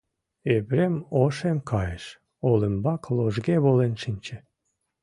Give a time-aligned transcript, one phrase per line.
[0.55, 2.05] Епрем ошем кайыш,
[2.49, 4.37] олымбак ложге волен шинче.